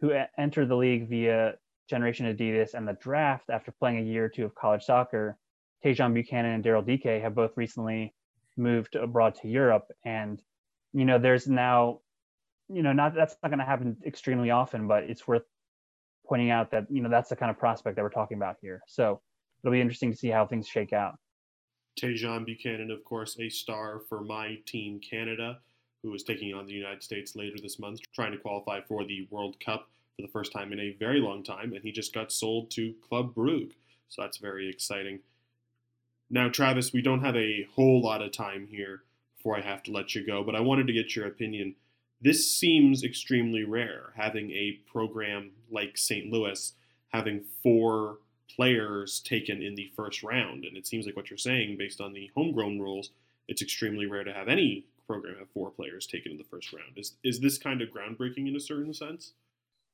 who 0.02 0.12
a- 0.12 0.30
entered 0.38 0.70
the 0.70 0.76
league 0.76 1.10
via 1.10 1.54
Generation 1.88 2.26
Adidas 2.26 2.74
and 2.74 2.88
the 2.88 2.98
draft 3.00 3.50
after 3.52 3.72
playing 3.72 4.00
a 4.00 4.02
year 4.02 4.26
or 4.26 4.30
two 4.30 4.46
of 4.46 4.56
college 4.56 4.84
soccer, 4.84 5.38
Tajon 5.84 6.14
Buchanan 6.14 6.54
and 6.54 6.64
Daryl 6.64 6.86
Dike 6.86 7.22
have 7.22 7.36
both 7.36 7.52
recently 7.56 8.14
moved 8.56 8.96
abroad 8.96 9.36
to 9.42 9.48
Europe. 9.48 9.88
And 10.06 10.42
you 10.94 11.06
know, 11.06 11.20
there's 11.20 11.48
now, 11.48 12.00
you 12.70 12.82
know, 12.82 12.94
not 12.94 13.14
that's 13.14 13.36
not 13.44 13.50
going 13.50 13.60
to 13.60 13.66
happen 13.66 13.98
extremely 14.06 14.52
often, 14.52 14.88
but 14.88 15.04
it's 15.04 15.28
worth 15.28 15.44
pointing 16.28 16.50
out 16.50 16.72
that 16.72 16.86
you 16.90 17.02
know 17.02 17.10
that's 17.10 17.30
the 17.30 17.36
kind 17.36 17.50
of 17.50 17.58
prospect 17.58 17.96
that 17.96 18.02
we're 18.02 18.10
talking 18.10 18.38
about 18.38 18.58
here. 18.62 18.82
So 18.88 19.22
it'll 19.64 19.74
be 19.74 19.82
interesting 19.82 20.12
to 20.12 20.18
see 20.18 20.30
how 20.30 20.46
things 20.46 20.68
shake 20.68 20.94
out. 20.94 21.16
Tajon 22.00 22.46
Buchanan, 22.46 22.92
of 22.92 23.04
course, 23.04 23.38
a 23.40 23.50
star 23.50 24.02
for 24.08 24.22
my 24.22 24.58
team 24.66 25.00
Canada, 25.00 25.60
who 26.04 26.14
is 26.14 26.24
taking 26.24 26.54
on 26.54 26.68
the 26.68 26.74
United 26.74 27.02
States 27.02 27.36
later 27.36 27.56
this 27.62 27.80
month, 27.80 28.00
trying 28.14 28.32
to 28.32 28.38
qualify 28.38 28.80
for 28.88 29.04
the 29.06 29.28
World 29.32 29.60
Cup 29.60 29.90
for 30.16 30.22
the 30.22 30.28
first 30.28 30.52
time 30.52 30.72
in 30.74 30.80
a 30.80 30.96
very 31.00 31.20
long 31.20 31.44
time, 31.44 31.74
and 31.74 31.84
he 31.84 31.92
just 31.92 32.14
got 32.14 32.32
sold 32.32 32.70
to 32.72 32.94
Club 33.08 33.34
Brugge, 33.34 33.74
so 34.10 34.22
that's 34.22 34.38
very 34.38 34.70
exciting. 34.70 35.20
Now, 36.30 36.50
Travis, 36.50 36.92
we 36.92 37.02
don't 37.02 37.24
have 37.24 37.36
a 37.36 37.68
whole 37.76 38.02
lot 38.02 38.22
of 38.22 38.32
time 38.32 38.68
here, 38.70 39.04
before 39.38 39.58
I 39.58 39.62
have 39.62 39.84
to 39.84 39.92
let 39.92 40.14
you 40.14 40.26
go, 40.26 40.44
but 40.44 40.56
I 40.56 40.60
wanted 40.60 40.88
to 40.88 40.94
get 40.94 41.16
your 41.16 41.28
opinion. 41.28 41.76
This 42.22 42.52
seems 42.52 43.04
extremely 43.04 43.64
rare, 43.64 44.14
having 44.16 44.52
a 44.52 44.80
program 44.92 45.52
like 45.72 45.98
St. 45.98 46.32
Louis 46.32 46.74
having 47.14 47.46
four 47.64 48.18
players 48.54 49.22
taken 49.22 49.62
in 49.62 49.76
the 49.76 49.92
first 49.96 50.24
round. 50.24 50.66
And 50.66 50.76
it 50.76 50.86
seems 50.86 51.06
like 51.06 51.16
what 51.16 51.30
you're 51.30 51.38
saying, 51.38 51.78
based 51.78 52.02
on 52.02 52.14
the 52.14 52.30
homegrown 52.36 52.80
rules, 52.80 53.12
it's 53.48 53.62
extremely 53.62 54.06
rare 54.06 54.24
to 54.24 54.34
have 54.34 54.48
any 54.48 54.86
program 55.06 55.38
have 55.40 55.50
four 55.52 55.72
players 55.72 56.06
taken 56.06 56.34
in 56.34 56.38
the 56.38 56.44
first 56.44 56.74
round. 56.74 56.98
Is 56.98 57.14
is 57.24 57.40
this 57.40 57.58
kind 57.58 57.82
of 57.82 57.90
groundbreaking 57.90 58.48
in 58.48 58.56
a 58.56 58.60
certain 58.60 58.94
sense? 58.94 59.32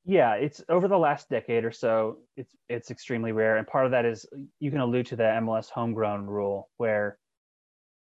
Yeah, 0.06 0.34
it's 0.34 0.62
over 0.68 0.88
the 0.88 0.98
last 0.98 1.30
decade 1.30 1.64
or 1.64 1.72
so. 1.72 2.18
It's 2.36 2.54
it's 2.68 2.92
extremely 2.92 3.32
rare, 3.32 3.58
and 3.58 3.66
part 3.66 3.86
of 3.86 3.92
that 3.92 4.06
is 4.06 4.26
you 4.60 4.70
can 4.70 4.82
allude 4.82 5.06
to 5.08 5.16
the 5.16 5.24
MLS 5.24 5.70
homegrown 5.70 6.28
rule, 6.28 6.70
where 6.78 7.18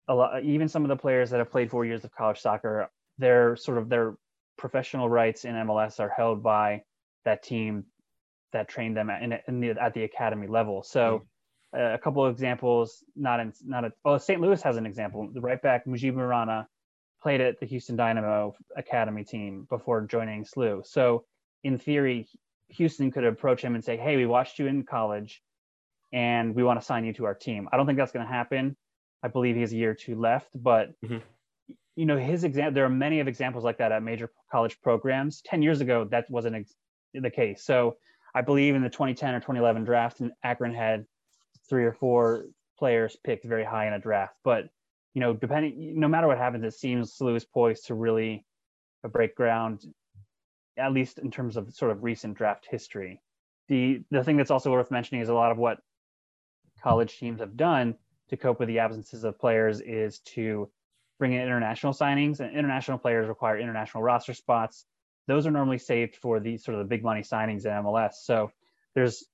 a 0.09 0.15
lot, 0.15 0.43
even 0.43 0.69
some 0.69 0.83
of 0.83 0.89
the 0.89 0.97
players 0.97 1.31
that 1.31 1.39
have 1.39 1.51
played 1.51 1.71
four 1.71 1.85
years 1.85 2.05
of 2.05 2.13
college 2.13 2.41
soccer, 2.41 2.91
their 3.19 3.55
sort 3.55 3.79
of 3.79 3.89
their 3.89 4.17
professional 4.59 5.09
rights 5.09 5.45
in 5.45 5.55
MLS 5.55 6.01
are 6.01 6.13
held 6.15 6.43
by 6.43 6.83
that 7.25 7.43
team 7.43 7.85
that 8.53 8.69
trained 8.69 8.97
them 8.97 9.11
in, 9.11 9.39
in 9.49 9.61
the, 9.61 9.71
at 9.71 9.95
the 9.95 10.05
academy 10.05 10.47
level. 10.47 10.83
So, 10.83 11.23
mm. 11.75 11.95
a 11.95 11.99
couple 11.99 12.25
of 12.25 12.33
examples, 12.33 13.05
not 13.15 13.41
in 13.41 13.53
not 13.65 13.85
a 13.85 13.93
well, 14.05 14.19
St. 14.19 14.41
Louis 14.41 14.61
has 14.63 14.77
an 14.77 14.87
example. 14.87 15.29
The 15.33 15.41
right 15.41 15.63
back 15.63 15.87
Mujeeb 15.87 16.15
Murana 16.15 16.67
played 17.23 17.41
at 17.41 17.61
the 17.61 17.67
Houston 17.67 17.97
Dynamo 17.97 18.55
academy 18.77 19.25
team 19.25 19.67
before 19.71 20.03
joining 20.03 20.45
SLU. 20.45 20.85
So 20.85 21.25
in 21.65 21.79
theory, 21.79 22.29
Houston 22.69 23.11
could 23.11 23.25
approach 23.25 23.63
him 23.63 23.75
and 23.75 23.83
say, 23.83 23.97
"Hey, 23.97 24.17
we 24.17 24.27
watched 24.27 24.59
you 24.59 24.67
in 24.67 24.85
college, 24.85 25.43
and 26.13 26.55
we 26.55 26.63
want 26.63 26.79
to 26.79 26.87
sign 26.87 27.05
you 27.05 27.13
to 27.15 27.25
our 27.25 27.35
team." 27.35 27.69
I 27.73 27.77
don't 27.77 27.87
think 27.87 27.99
that's 27.99 28.13
going 28.13 28.27
to 28.27 28.33
happen. 28.33 28.77
I 29.23 29.29
believe 29.29 29.55
he 29.55 29.63
has 29.63 29.73
a 29.73 29.77
year 29.77 29.91
or 29.91 29.95
two 29.95 30.15
left, 30.15 30.51
but 30.55 30.93
mm-hmm. 31.03 31.19
you 31.97 32.07
know 32.07 32.19
his 32.19 32.45
example. 32.45 32.75
There 32.75 32.85
are 32.85 32.91
many 32.91 33.21
of 33.21 33.29
examples 33.29 33.65
like 33.65 33.79
that 33.79 33.91
at 33.91 34.03
major 34.03 34.31
college 34.53 34.81
programs. 34.83 35.41
Ten 35.43 35.63
years 35.63 35.81
ago, 35.81 36.05
that 36.11 36.31
wasn't 36.31 36.57
ex- 36.57 36.77
the 37.15 37.31
case. 37.31 37.65
So 37.65 37.97
I 38.35 38.43
believe 38.43 38.75
in 38.75 38.83
the 38.83 38.91
2010 38.91 39.35
or 39.35 39.41
2011 39.41 39.85
draft, 39.85 40.21
and 40.21 40.33
Akron 40.43 40.75
had 40.75 41.07
three 41.69 41.85
or 41.85 41.93
four 41.93 42.47
players 42.79 43.17
picked 43.25 43.45
very 43.45 43.65
high 43.65 43.87
in 43.87 43.93
a 43.93 43.99
draft. 43.99 44.35
But 44.45 44.69
you 45.15 45.21
know, 45.21 45.33
depending, 45.33 45.99
no 45.99 46.09
matter 46.09 46.27
what 46.27 46.39
happens, 46.39 46.65
it 46.65 46.75
seems 46.75 47.17
SLU 47.17 47.37
is 47.37 47.45
poised 47.45 47.87
to 47.87 47.95
really 47.95 48.45
break 49.09 49.37
ground, 49.37 49.85
at 50.77 50.93
least 50.93 51.19
in 51.19 51.31
terms 51.31 51.57
of 51.57 51.73
sort 51.75 51.91
of 51.91 52.03
recent 52.03 52.37
draft 52.37 52.67
history. 52.71 53.21
The 53.69 54.03
the 54.11 54.25
thing 54.25 54.37
that's 54.37 54.51
also 54.51 54.71
worth 54.71 54.91
mentioning 54.91 55.23
is 55.23 55.29
a 55.29 55.35
lot 55.35 55.53
of 55.53 55.59
what 55.59 55.79
college 56.83 57.19
teams 57.19 57.41
have 57.41 57.57
done 57.57 57.95
to 58.29 58.37
cope 58.37 58.59
with 58.59 58.69
the 58.69 58.79
absences 58.79 59.25
of 59.25 59.39
players 59.39 59.81
is 59.81 60.21
to 60.21 60.71
bring 61.19 61.33
in 61.33 61.41
international 61.41 61.93
signings 61.93 62.41
and 62.41 62.55
international 62.57 62.99
players 62.99 63.29
require 63.29 63.59
international 63.59 64.03
roster 64.03 64.35
spots 64.35 64.85
those 65.27 65.47
are 65.47 65.51
normally 65.51 65.79
saved 65.79 66.17
for 66.17 66.41
the 66.41 66.59
sort 66.59 66.75
of 66.77 66.81
the 66.81 66.89
big 66.89 67.03
money 67.03 67.23
signings 67.23 67.65
in 67.65 67.71
mls 67.71 68.15
so 68.23 68.51
there's 68.95 69.25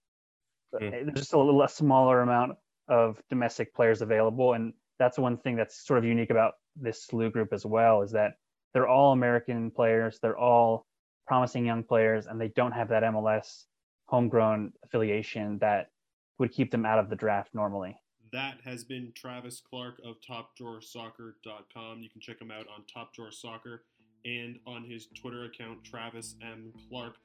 mm. 0.75 0.90
there's 0.90 1.18
just 1.18 1.32
a 1.32 1.38
little 1.38 1.56
less 1.56 1.75
smaller 1.75 2.20
amount 2.20 2.52
of 2.88 3.20
domestic 3.28 3.75
players 3.75 4.02
available 4.02 4.52
and 4.52 4.73
that's 4.99 5.18
one 5.18 5.37
thing 5.38 5.56
that's 5.56 5.87
sort 5.87 5.99
of 5.99 6.04
unique 6.04 6.30
about 6.30 6.54
this 6.76 7.06
SLU 7.11 7.32
group 7.32 7.52
as 7.52 7.64
well 7.64 8.02
is 8.02 8.12
that 8.12 8.35
they're 8.73 8.88
all 8.88 9.12
american 9.12 9.70
players 9.70 10.18
they're 10.20 10.38
all 10.38 10.87
promising 11.30 11.64
young 11.64 11.84
players 11.84 12.26
and 12.26 12.40
they 12.40 12.49
don't 12.49 12.72
have 12.72 12.88
that 12.88 13.04
mls 13.04 13.66
homegrown 14.06 14.72
affiliation 14.82 15.56
that 15.60 15.92
would 16.40 16.50
keep 16.50 16.72
them 16.72 16.84
out 16.84 16.99
of 16.99 17.08
the 17.08 17.14
draft 17.14 17.50
normally 17.54 17.94
that 18.32 18.56
has 18.64 18.82
been 18.82 19.12
Travis 19.14 19.60
Clark 19.60 20.00
of 20.04 20.16
TopDrawerSoccer.com. 20.20 22.00
You 22.00 22.08
can 22.08 22.20
check 22.20 22.40
him 22.40 22.52
out 22.52 22.66
on 22.72 22.84
Top 22.92 23.12
Drawer 23.12 23.32
Soccer 23.32 23.82
and 24.25 24.60
on 24.68 24.84
his 24.84 25.08
Twitter 25.20 25.46
account, 25.46 25.82
Travis 25.82 26.37
M. 26.40 26.72
Clark. 26.88 27.16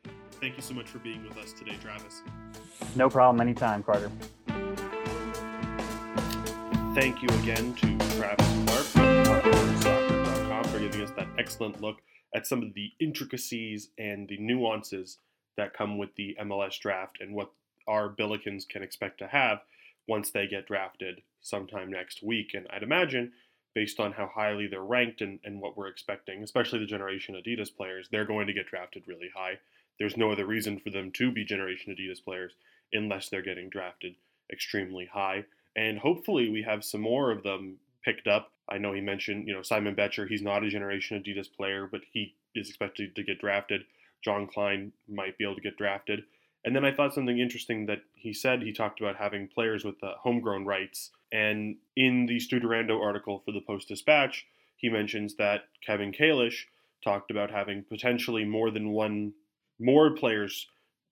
Thank 0.42 0.56
you 0.56 0.64
so 0.64 0.74
much 0.74 0.88
for 0.88 0.98
being 0.98 1.24
with 1.24 1.38
us 1.38 1.54
today, 1.54 1.78
Travis. 1.80 2.24
No 2.96 3.08
problem. 3.08 3.40
Anytime, 3.40 3.84
Carter. 3.84 4.10
Thank 6.96 7.22
you 7.22 7.30
again 7.44 7.76
to 7.76 7.98
Travis 8.18 8.48
Clark 8.66 8.88
of 8.96 9.44
TopDrawerSoccer.com 9.44 10.64
for 10.64 10.80
giving 10.80 11.02
us 11.02 11.12
that 11.18 11.28
excellent 11.38 11.82
look 11.82 11.98
at 12.36 12.46
some 12.46 12.62
of 12.62 12.74
the 12.74 12.92
intricacies 13.00 13.90
and 13.98 14.28
the 14.28 14.38
nuances 14.38 15.18
that 15.56 15.74
come 15.74 15.98
with 15.98 16.14
the 16.16 16.36
MLS 16.42 16.78
draft 16.78 17.18
and 17.22 17.34
what 17.34 17.52
our 17.88 18.10
Billikens 18.10 18.68
can 18.68 18.84
expect 18.84 19.20
to 19.20 19.28
have 19.28 19.60
once 20.08 20.30
they 20.30 20.46
get 20.46 20.68
drafted 20.68 21.22
sometime 21.42 21.90
next 21.90 22.22
week. 22.22 22.52
And 22.54 22.68
I'd 22.72 22.84
imagine, 22.84 23.32
based 23.74 24.02
on 24.02 24.12
how 24.12 24.28
highly 24.28 24.68
they're 24.68 24.82
ranked 24.82 25.22
and, 25.22 25.40
and 25.46 25.62
what 25.62 25.78
we're 25.78 25.88
expecting, 25.88 26.44
especially 26.44 26.80
the 26.80 26.86
Generation 26.86 27.36
Adidas 27.36 27.74
players, 27.74 28.10
they're 28.12 28.26
going 28.26 28.48
to 28.48 28.54
get 28.54 28.68
drafted 28.68 29.04
really 29.08 29.30
high. 29.34 29.58
There's 29.98 30.18
no 30.18 30.32
other 30.32 30.46
reason 30.46 30.80
for 30.80 30.90
them 30.90 31.12
to 31.14 31.32
be 31.32 31.46
Generation 31.46 31.96
Adidas 31.96 32.24
players 32.24 32.52
unless 32.92 33.30
they're 33.30 33.42
getting 33.42 33.70
drafted 33.70 34.16
extremely 34.52 35.06
high. 35.06 35.46
And 35.76 36.00
hopefully, 36.00 36.50
we 36.50 36.64
have 36.64 36.84
some 36.84 37.02
more 37.02 37.32
of 37.32 37.44
them 37.44 37.78
picked 38.04 38.28
up. 38.28 38.52
I 38.70 38.78
know 38.78 38.94
he 38.94 39.02
mentioned, 39.02 39.48
you 39.48 39.54
know, 39.54 39.62
Simon 39.62 39.96
Becher, 39.96 40.26
he's 40.26 40.42
not 40.42 40.64
a 40.64 40.70
Generation 40.70 41.22
Adidas 41.22 41.52
player, 41.52 41.88
but 41.90 42.02
he 42.12 42.36
is 42.56 42.70
expected 42.70 43.16
to 43.16 43.24
get 43.24 43.40
drafted. 43.40 43.84
John 44.24 44.48
Klein 44.48 44.92
might 45.08 45.38
be 45.38 45.44
able 45.44 45.56
to 45.56 45.62
get 45.62 45.78
drafted. 45.78 46.24
And 46.64 46.76
then 46.76 46.84
I 46.84 46.92
thought 46.92 47.14
something 47.14 47.38
interesting 47.38 47.86
that 47.86 48.02
he 48.16 48.34
said. 48.34 48.64
He 48.64 48.74
talked 48.74 49.00
about 49.00 49.18
having 49.18 49.48
players 49.48 49.86
with 49.86 50.04
uh, 50.04 50.14
homegrown 50.20 50.66
rights. 50.66 51.12
And 51.32 51.76
in 51.96 52.26
the 52.26 52.40
Stu 52.40 52.60
Durando 52.60 53.00
article 53.00 53.44
for 53.46 53.52
the 53.52 53.62
Post 53.62 53.88
Dispatch, 53.88 54.48
he 54.76 54.90
mentions 54.90 55.36
that 55.36 55.66
Kevin 55.86 56.12
Kalish 56.12 56.66
talked 57.04 57.30
about 57.30 57.52
having 57.52 57.84
potentially 57.84 58.46
more 58.46 58.72
than 58.72 58.90
one, 58.90 59.34
more 59.80 60.16
players 60.16 60.68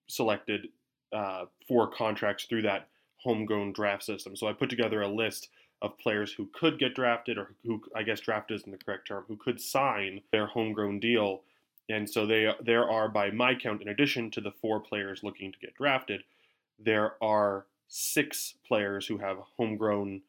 selected 0.08 0.70
uh, 1.14 1.46
for 1.68 1.88
contracts 1.88 2.46
through 2.46 2.64
that 2.64 2.88
homegrown 3.18 3.74
draft 3.74 4.04
system. 4.04 4.36
So 4.36 4.48
I 4.48 4.54
put 4.54 4.72
together 4.72 5.02
a 5.02 5.08
list 5.08 5.50
of 5.84 6.00
players 6.00 6.34
who 6.34 6.50
could 6.54 6.80
get 6.80 6.96
drafted, 6.96 7.38
or 7.38 7.52
who 7.64 7.84
I 7.96 8.02
guess 8.02 8.22
drafted 8.22 8.62
isn't 8.62 8.72
the 8.72 8.84
correct 8.84 9.08
term, 9.08 9.26
who 9.28 9.38
could 9.38 9.62
sign 9.62 10.22
their 10.32 10.48
homegrown 10.48 11.00
deal 11.00 11.44
and 11.90 12.10
so 12.10 12.26
they 12.26 12.50
there 12.62 12.90
are, 12.90 13.10
by 13.10 13.32
my 13.32 13.56
count, 13.56 13.82
in 13.82 13.90
addition 13.90 14.32
to 14.32 14.42
the 14.42 14.52
four 14.52 14.80
players 14.80 15.24
looking 15.24 15.52
to 15.52 15.60
get 15.60 15.76
drafted, 15.76 16.24
there 16.80 17.22
are 17.22 17.66
six 17.88 18.56
players 18.66 19.06
who 19.06 19.18
have 19.18 19.38
homegrown 19.58 20.22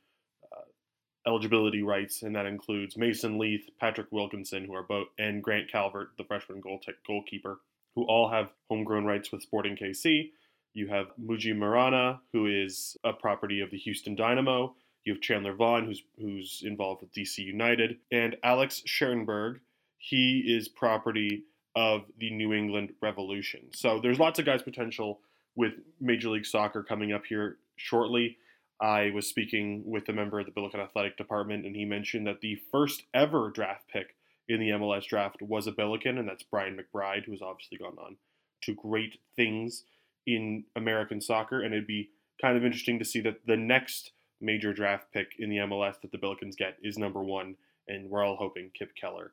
uh, 0.52 1.28
eligibility 1.30 1.82
rights, 1.82 2.23
and 2.23 2.34
that 2.34 2.46
includes 2.46 2.96
Mason 2.96 3.38
Leith, 3.38 3.70
Patrick 3.78 4.08
Wilkinson, 4.11 4.64
who 4.64 4.75
are 4.75 4.82
both, 4.82 5.08
and 5.18 5.42
Grant 5.42 5.70
Calvert, 5.70 6.11
the 6.18 6.25
freshman 6.25 6.61
goal 6.61 6.80
goalkeeper, 7.06 7.61
who 7.94 8.04
all 8.04 8.28
have 8.28 8.50
homegrown 8.68 9.04
rights 9.04 9.30
with 9.30 9.42
Sporting 9.42 9.76
KC. 9.76 10.30
You 10.73 10.88
have 10.88 11.06
Muji 11.23 11.56
Murana, 11.56 12.18
who 12.32 12.46
is 12.46 12.96
a 13.04 13.12
property 13.12 13.61
of 13.61 13.70
the 13.70 13.78
Houston 13.78 14.16
Dynamo. 14.16 14.75
You 15.04 15.14
have 15.14 15.23
Chandler 15.23 15.54
Vaughn, 15.54 15.84
who's 15.84 16.02
who's 16.18 16.62
involved 16.64 17.02
with 17.02 17.12
DC 17.12 17.38
United, 17.38 17.99
and 18.11 18.37
Alex 18.42 18.82
Schertenberg, 18.87 19.61
he 19.99 20.44
is 20.46 20.68
property 20.68 21.44
of 21.76 22.02
the 22.18 22.30
New 22.30 22.52
England 22.52 22.92
Revolution. 23.02 23.61
So 23.75 24.00
there's 24.00 24.18
lots 24.18 24.38
of 24.38 24.46
guys 24.46 24.62
potential 24.62 25.20
with 25.56 25.73
Major 26.00 26.30
League 26.30 26.46
Soccer 26.46 26.82
coming 26.82 27.12
up 27.12 27.25
here 27.26 27.58
shortly. 27.76 28.38
I 28.80 29.11
was 29.14 29.26
speaking 29.26 29.82
with 29.87 30.08
a 30.08 30.12
member 30.12 30.40
of 30.40 30.46
the 30.46 30.52
Billiken 30.52 30.80
Athletic 30.80 31.16
Department, 31.16 31.64
and 31.64 31.76
he 31.76 31.84
mentioned 31.84 32.26
that 32.26 32.40
the 32.40 32.58
first 32.70 33.04
ever 33.12 33.50
draft 33.50 33.88
pick 33.88 34.16
in 34.49 34.61
the 34.61 34.70
MLS 34.70 35.06
draft 35.06 35.40
was 35.40 35.66
a 35.66 35.73
Billiken, 35.73 36.18
and 36.18 36.28
that's 36.28 36.42
Brian 36.42 36.76
McBride, 36.76 37.25
who 37.25 37.32
has 37.32 37.42
obviously 37.42 37.78
gone 37.78 37.96
on 37.99 38.16
to 38.62 38.75
great 38.75 39.18
things 39.37 39.84
in 40.26 40.64
American 40.75 41.20
soccer. 41.20 41.62
And 41.62 41.73
it'd 41.73 41.87
be 41.87 42.11
kind 42.40 42.56
of 42.56 42.64
interesting 42.64 42.99
to 42.99 43.04
see 43.04 43.20
that 43.20 43.46
the 43.46 43.56
next 43.56 44.12
major 44.44 44.72
draft 44.72 45.06
pick 45.12 45.28
in 45.38 45.50
the 45.50 45.56
MLS 45.56 46.00
that 46.02 46.12
the 46.12 46.18
Billikens 46.18 46.56
get 46.56 46.76
is 46.82 46.98
number 46.98 47.22
one, 47.22 47.56
and 47.88 48.08
we're 48.10 48.22
all 48.22 48.36
hoping 48.36 48.70
Kipp 48.78 48.94
Keller 48.94 49.32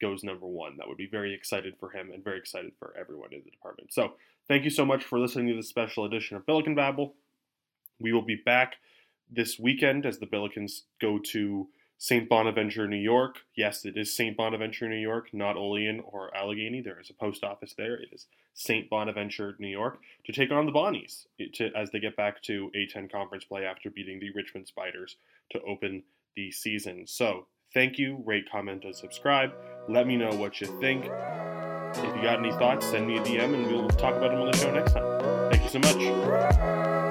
goes 0.00 0.24
number 0.24 0.46
one. 0.46 0.76
That 0.76 0.88
would 0.88 0.96
be 0.96 1.06
very 1.06 1.34
excited 1.34 1.74
for 1.78 1.90
him 1.90 2.10
and 2.12 2.24
very 2.24 2.38
excited 2.38 2.72
for 2.78 2.94
everyone 2.98 3.32
in 3.32 3.42
the 3.44 3.50
department. 3.50 3.92
So 3.92 4.14
thank 4.48 4.64
you 4.64 4.70
so 4.70 4.84
much 4.84 5.04
for 5.04 5.18
listening 5.18 5.48
to 5.48 5.54
this 5.54 5.68
special 5.68 6.04
edition 6.04 6.36
of 6.36 6.46
Billiken 6.46 6.74
Babble. 6.74 7.14
We 8.00 8.12
will 8.12 8.22
be 8.22 8.36
back 8.36 8.76
this 9.30 9.58
weekend 9.58 10.04
as 10.04 10.18
the 10.18 10.26
Billikens 10.26 10.82
go 11.00 11.18
to 11.18 11.68
St. 12.02 12.28
Bonaventure, 12.28 12.88
New 12.88 12.96
York. 12.96 13.42
Yes, 13.56 13.84
it 13.84 13.96
is 13.96 14.16
St. 14.16 14.36
Bonaventure, 14.36 14.88
New 14.88 14.96
York, 14.96 15.28
not 15.32 15.56
Olean 15.56 16.02
or 16.04 16.36
Allegheny. 16.36 16.80
There 16.80 16.98
is 16.98 17.10
a 17.10 17.14
post 17.14 17.44
office 17.44 17.74
there. 17.76 17.94
It 17.94 18.08
is 18.12 18.26
St. 18.54 18.90
Bonaventure, 18.90 19.54
New 19.60 19.68
York, 19.68 19.98
to 20.24 20.32
take 20.32 20.50
on 20.50 20.66
the 20.66 20.72
Bonnies 20.72 21.26
to, 21.54 21.70
as 21.76 21.90
they 21.90 22.00
get 22.00 22.16
back 22.16 22.42
to 22.42 22.72
A10 22.74 23.12
conference 23.12 23.44
play 23.44 23.64
after 23.64 23.88
beating 23.88 24.18
the 24.18 24.32
Richmond 24.32 24.66
Spiders 24.66 25.16
to 25.50 25.60
open 25.62 26.02
the 26.34 26.50
season. 26.50 27.06
So 27.06 27.46
Thank 27.72 27.98
you, 27.98 28.22
rate, 28.26 28.50
comment, 28.50 28.84
and 28.84 28.94
subscribe. 28.94 29.52
Let 29.88 30.06
me 30.06 30.16
know 30.16 30.30
what 30.34 30.60
you 30.60 30.66
think. 30.78 31.06
If 31.06 32.16
you 32.16 32.22
got 32.22 32.38
any 32.38 32.52
thoughts, 32.52 32.86
send 32.86 33.06
me 33.06 33.16
a 33.16 33.22
DM 33.22 33.54
and 33.54 33.66
we'll 33.66 33.88
talk 33.88 34.14
about 34.14 34.30
them 34.30 34.42
on 34.42 34.50
the 34.50 34.56
show 34.58 34.70
next 34.74 34.92
time. 34.92 35.50
Thank 35.50 35.62
you 35.62 35.70
so 35.70 35.78
much. 35.78 37.01